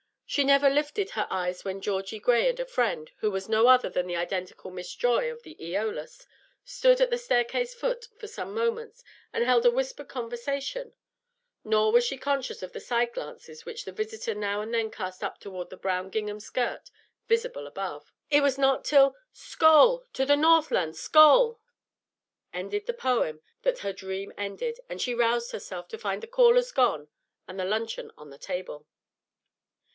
[0.25, 3.89] She never lifted her eyes when Georgie Gray and a friend, who was no other
[3.89, 6.25] than the identical Miss Joy of the "Eolus,"
[6.63, 9.03] stood at the staircase foot for some moments
[9.33, 10.93] and held a whispered conversation;
[11.65, 15.21] nor was she conscious of the side glances which the visitor now and then cast
[15.21, 16.89] up toward the brown gingham skirt
[17.27, 18.11] visible above.
[18.31, 20.05] It was not till "Skoal!
[20.13, 20.95] to the Northland!
[20.95, 21.59] skoal!"
[22.53, 26.71] ended the poem, that her dream ended, and she roused herself to find the callers
[26.71, 27.09] gone
[27.47, 28.87] and luncheon on the table.